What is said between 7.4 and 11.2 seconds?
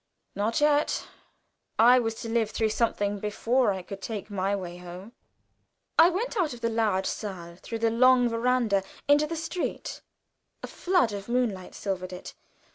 through the long veranda into the street. A flood